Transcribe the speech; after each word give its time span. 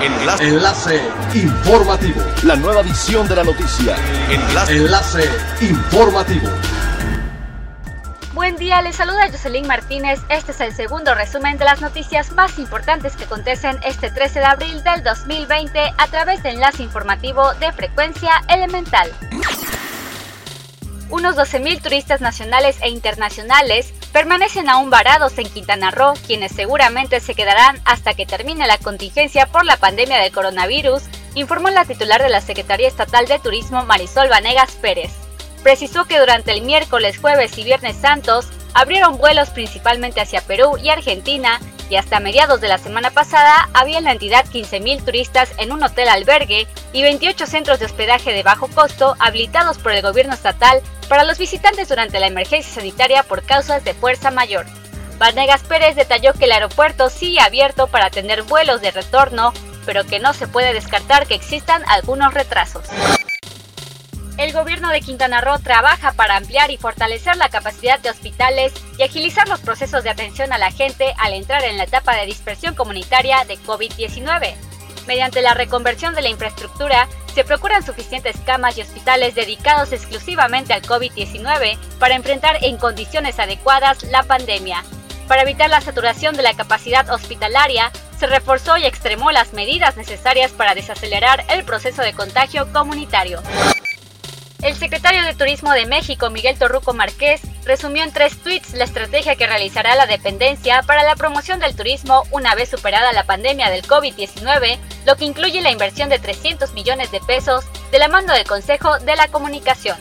Enlace. 0.00 0.44
Enlace 0.44 1.02
informativo. 1.34 2.22
La 2.44 2.54
nueva 2.54 2.82
edición 2.82 3.26
de 3.26 3.34
la 3.34 3.42
noticia. 3.42 3.96
Enlace. 4.30 4.76
Enlace 4.76 5.30
informativo. 5.60 6.48
Buen 8.32 8.54
día, 8.56 8.80
les 8.80 8.94
saluda 8.94 9.28
Jocelyn 9.28 9.66
Martínez. 9.66 10.20
Este 10.28 10.52
es 10.52 10.60
el 10.60 10.72
segundo 10.72 11.16
resumen 11.16 11.58
de 11.58 11.64
las 11.64 11.80
noticias 11.80 12.30
más 12.30 12.60
importantes 12.60 13.16
que 13.16 13.24
acontecen 13.24 13.76
este 13.84 14.10
13 14.10 14.38
de 14.38 14.44
abril 14.44 14.84
del 14.84 15.02
2020 15.02 15.80
a 15.98 16.06
través 16.06 16.44
de 16.44 16.50
enlace 16.50 16.84
informativo 16.84 17.52
de 17.54 17.72
frecuencia 17.72 18.30
elemental. 18.48 19.10
Unos 21.10 21.34
12.000 21.34 21.82
turistas 21.82 22.20
nacionales 22.20 22.76
e 22.82 22.90
internacionales 22.90 23.92
permanecen 24.18 24.68
aún 24.68 24.90
varados 24.90 25.38
en 25.38 25.48
Quintana 25.48 25.92
Roo, 25.92 26.14
quienes 26.26 26.50
seguramente 26.50 27.20
se 27.20 27.36
quedarán 27.36 27.80
hasta 27.84 28.14
que 28.14 28.26
termine 28.26 28.66
la 28.66 28.76
contingencia 28.76 29.46
por 29.46 29.64
la 29.64 29.76
pandemia 29.76 30.18
del 30.18 30.32
coronavirus, 30.32 31.04
informó 31.36 31.70
la 31.70 31.84
titular 31.84 32.20
de 32.20 32.28
la 32.28 32.40
Secretaría 32.40 32.88
Estatal 32.88 33.26
de 33.26 33.38
Turismo 33.38 33.84
Marisol 33.84 34.28
Vanegas 34.28 34.72
Pérez. 34.72 35.12
Precisó 35.62 36.04
que 36.06 36.18
durante 36.18 36.50
el 36.50 36.62
miércoles, 36.62 37.16
jueves 37.16 37.56
y 37.58 37.62
viernes 37.62 37.96
santos 37.96 38.48
abrieron 38.74 39.18
vuelos 39.18 39.50
principalmente 39.50 40.20
hacia 40.20 40.40
Perú 40.40 40.76
y 40.82 40.88
Argentina 40.88 41.60
y 41.88 41.94
hasta 41.94 42.18
mediados 42.18 42.60
de 42.60 42.66
la 42.66 42.78
semana 42.78 43.12
pasada 43.12 43.68
había 43.72 43.98
en 43.98 44.04
la 44.04 44.12
entidad 44.12 44.46
15.000 44.46 45.04
turistas 45.04 45.52
en 45.58 45.70
un 45.70 45.84
hotel 45.84 46.08
albergue 46.08 46.66
y 46.92 47.02
28 47.02 47.46
centros 47.46 47.78
de 47.78 47.86
hospedaje 47.86 48.32
de 48.32 48.42
bajo 48.42 48.66
costo 48.66 49.14
habilitados 49.20 49.78
por 49.78 49.92
el 49.92 50.02
gobierno 50.02 50.34
estatal 50.34 50.82
para 51.08 51.24
los 51.24 51.38
visitantes 51.38 51.88
durante 51.88 52.20
la 52.20 52.26
emergencia 52.26 52.74
sanitaria 52.74 53.22
por 53.22 53.42
causas 53.42 53.84
de 53.84 53.94
fuerza 53.94 54.30
mayor. 54.30 54.66
Vanegas 55.18 55.62
Pérez 55.62 55.96
detalló 55.96 56.32
que 56.32 56.44
el 56.44 56.52
aeropuerto 56.52 57.10
sigue 57.10 57.40
abierto 57.40 57.88
para 57.88 58.10
tener 58.10 58.42
vuelos 58.42 58.80
de 58.80 58.92
retorno, 58.92 59.52
pero 59.84 60.04
que 60.04 60.20
no 60.20 60.32
se 60.32 60.46
puede 60.46 60.72
descartar 60.72 61.26
que 61.26 61.34
existan 61.34 61.82
algunos 61.88 62.34
retrasos. 62.34 62.84
El 64.38 64.52
gobierno 64.52 64.90
de 64.90 65.00
Quintana 65.00 65.40
Roo 65.40 65.58
trabaja 65.58 66.12
para 66.12 66.36
ampliar 66.36 66.70
y 66.70 66.76
fortalecer 66.76 67.36
la 67.36 67.48
capacidad 67.48 67.98
de 67.98 68.10
hospitales 68.10 68.72
y 68.96 69.02
agilizar 69.02 69.48
los 69.48 69.58
procesos 69.58 70.04
de 70.04 70.10
atención 70.10 70.52
a 70.52 70.58
la 70.58 70.70
gente 70.70 71.12
al 71.18 71.32
entrar 71.32 71.64
en 71.64 71.76
la 71.76 71.84
etapa 71.84 72.14
de 72.14 72.26
dispersión 72.26 72.76
comunitaria 72.76 73.44
de 73.46 73.58
COVID-19. 73.58 74.54
Mediante 75.08 75.42
la 75.42 75.54
reconversión 75.54 76.14
de 76.14 76.22
la 76.22 76.28
infraestructura, 76.28 77.08
se 77.34 77.44
procuran 77.44 77.82
suficientes 77.82 78.36
camas 78.44 78.76
y 78.76 78.82
hospitales 78.82 79.34
dedicados 79.34 79.92
exclusivamente 79.92 80.72
al 80.72 80.82
COVID-19 80.82 81.78
para 81.98 82.14
enfrentar 82.14 82.58
en 82.62 82.76
condiciones 82.76 83.38
adecuadas 83.38 84.02
la 84.04 84.22
pandemia. 84.22 84.84
Para 85.28 85.42
evitar 85.42 85.68
la 85.68 85.80
saturación 85.80 86.36
de 86.36 86.42
la 86.42 86.54
capacidad 86.54 87.08
hospitalaria, 87.10 87.92
se 88.18 88.26
reforzó 88.26 88.76
y 88.76 88.86
extremó 88.86 89.30
las 89.30 89.52
medidas 89.52 89.96
necesarias 89.96 90.52
para 90.52 90.74
desacelerar 90.74 91.44
el 91.50 91.64
proceso 91.64 92.02
de 92.02 92.14
contagio 92.14 92.72
comunitario. 92.72 93.40
El 94.62 94.74
secretario 94.74 95.22
de 95.22 95.34
Turismo 95.34 95.72
de 95.72 95.86
México, 95.86 96.30
Miguel 96.30 96.58
Torruco 96.58 96.92
Márquez, 96.92 97.42
resumió 97.68 98.02
en 98.02 98.12
tres 98.12 98.36
tweets 98.38 98.72
la 98.72 98.84
estrategia 98.84 99.36
que 99.36 99.46
realizará 99.46 99.94
la 99.94 100.06
dependencia 100.06 100.82
para 100.82 101.02
la 101.04 101.14
promoción 101.14 101.60
del 101.60 101.76
turismo 101.76 102.24
una 102.32 102.54
vez 102.54 102.70
superada 102.70 103.12
la 103.12 103.24
pandemia 103.24 103.68
del 103.68 103.86
COVID-19, 103.86 104.78
lo 105.06 105.16
que 105.16 105.26
incluye 105.26 105.60
la 105.60 105.70
inversión 105.70 106.08
de 106.08 106.18
300 106.18 106.72
millones 106.72 107.12
de 107.12 107.20
pesos 107.20 107.66
de 107.92 107.98
la 107.98 108.08
mano 108.08 108.32
del 108.32 108.44
Consejo 108.44 108.98
de 109.00 109.14
la 109.16 109.28
Comunicación. 109.28 109.98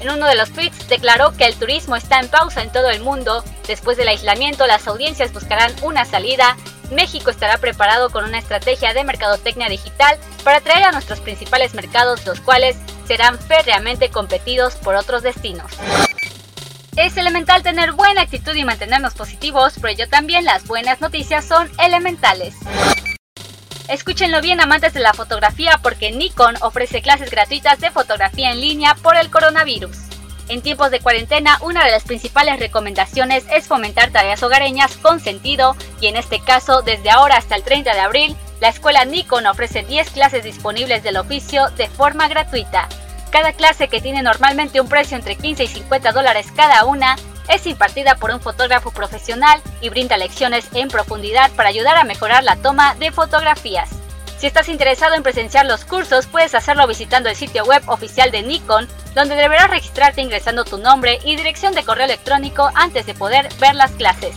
En 0.00 0.10
uno 0.10 0.28
de 0.28 0.36
los 0.36 0.52
tweets 0.52 0.88
declaró 0.88 1.36
que 1.36 1.44
el 1.44 1.56
turismo 1.56 1.96
está 1.96 2.20
en 2.20 2.28
pausa 2.28 2.62
en 2.62 2.70
todo 2.70 2.88
el 2.88 3.00
mundo, 3.00 3.42
después 3.66 3.96
del 3.96 4.06
aislamiento 4.06 4.68
las 4.68 4.86
audiencias 4.86 5.32
buscarán 5.32 5.74
una 5.82 6.04
salida, 6.04 6.56
México 6.92 7.30
estará 7.30 7.58
preparado 7.58 8.10
con 8.10 8.24
una 8.24 8.38
estrategia 8.38 8.94
de 8.94 9.02
mercadotecnia 9.02 9.68
digital 9.68 10.16
para 10.44 10.58
atraer 10.58 10.84
a 10.84 10.92
nuestros 10.92 11.18
principales 11.18 11.74
mercados, 11.74 12.24
los 12.26 12.40
cuales 12.40 12.76
serán 13.08 13.40
férreamente 13.40 14.08
competidos 14.10 14.76
por 14.76 14.94
otros 14.94 15.22
destinos. 15.22 15.72
Es 16.98 17.16
elemental 17.16 17.62
tener 17.62 17.92
buena 17.92 18.22
actitud 18.22 18.56
y 18.56 18.64
mantenernos 18.64 19.14
positivos, 19.14 19.74
pero 19.80 19.94
yo 19.94 20.08
también 20.08 20.44
las 20.44 20.66
buenas 20.66 21.00
noticias 21.00 21.44
son 21.44 21.70
elementales. 21.78 22.56
Escúchenlo 23.88 24.40
bien 24.40 24.60
amantes 24.60 24.94
de 24.94 25.00
la 25.00 25.14
fotografía 25.14 25.78
porque 25.80 26.10
Nikon 26.10 26.56
ofrece 26.60 27.00
clases 27.00 27.30
gratuitas 27.30 27.78
de 27.78 27.92
fotografía 27.92 28.50
en 28.50 28.60
línea 28.60 28.96
por 28.96 29.16
el 29.16 29.30
coronavirus. 29.30 29.96
En 30.48 30.60
tiempos 30.60 30.90
de 30.90 30.98
cuarentena, 30.98 31.58
una 31.60 31.84
de 31.84 31.92
las 31.92 32.02
principales 32.02 32.58
recomendaciones 32.58 33.44
es 33.52 33.68
fomentar 33.68 34.10
tareas 34.10 34.42
hogareñas 34.42 34.96
con 34.96 35.20
sentido 35.20 35.76
y 36.00 36.08
en 36.08 36.16
este 36.16 36.40
caso, 36.40 36.82
desde 36.82 37.10
ahora 37.10 37.36
hasta 37.36 37.54
el 37.54 37.62
30 37.62 37.94
de 37.94 38.00
abril, 38.00 38.36
la 38.60 38.70
escuela 38.70 39.04
Nikon 39.04 39.46
ofrece 39.46 39.84
10 39.84 40.10
clases 40.10 40.42
disponibles 40.42 41.04
del 41.04 41.18
oficio 41.18 41.70
de 41.76 41.86
forma 41.86 42.26
gratuita. 42.26 42.88
Cada 43.30 43.52
clase 43.52 43.88
que 43.88 44.00
tiene 44.00 44.22
normalmente 44.22 44.80
un 44.80 44.88
precio 44.88 45.16
entre 45.16 45.36
15 45.36 45.64
y 45.64 45.68
50 45.68 46.12
dólares 46.12 46.52
cada 46.54 46.84
una 46.84 47.16
es 47.48 47.66
impartida 47.66 48.14
por 48.16 48.30
un 48.30 48.40
fotógrafo 48.40 48.90
profesional 48.90 49.60
y 49.80 49.88
brinda 49.88 50.16
lecciones 50.16 50.68
en 50.74 50.88
profundidad 50.88 51.50
para 51.52 51.68
ayudar 51.68 51.96
a 51.96 52.04
mejorar 52.04 52.44
la 52.44 52.56
toma 52.56 52.94
de 52.96 53.10
fotografías. 53.10 53.90
Si 54.38 54.46
estás 54.46 54.68
interesado 54.68 55.14
en 55.14 55.22
presenciar 55.22 55.66
los 55.66 55.84
cursos, 55.84 56.26
puedes 56.26 56.54
hacerlo 56.54 56.86
visitando 56.86 57.28
el 57.28 57.34
sitio 57.34 57.64
web 57.64 57.82
oficial 57.86 58.30
de 58.30 58.42
Nikon, 58.42 58.86
donde 59.14 59.34
deberás 59.34 59.68
registrarte 59.68 60.20
ingresando 60.20 60.64
tu 60.64 60.78
nombre 60.78 61.18
y 61.24 61.34
dirección 61.34 61.74
de 61.74 61.82
correo 61.82 62.04
electrónico 62.04 62.70
antes 62.74 63.04
de 63.06 63.14
poder 63.14 63.48
ver 63.58 63.74
las 63.74 63.90
clases. 63.92 64.36